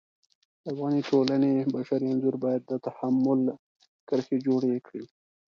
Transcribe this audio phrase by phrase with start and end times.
[0.63, 3.41] د افغاني ټولنې بشري انځور باید د تحمل
[4.07, 5.03] کرښې جوړې کړي.